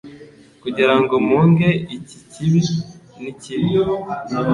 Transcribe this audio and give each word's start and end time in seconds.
kugirango 0.61 1.13
mpunge 1.27 1.69
iki 1.95 2.17
kibi 2.31 2.61
nikibi 3.21 3.73